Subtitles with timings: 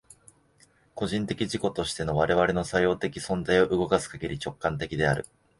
[0.95, 5.27] 個人的自己としての我々の作用的存在を動かすかぎり、直観的である。